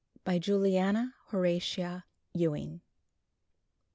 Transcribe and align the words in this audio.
BY 0.23 0.39
JULIANA 0.39 1.13
HORATIA 1.27 2.05
EWING. 2.35 2.81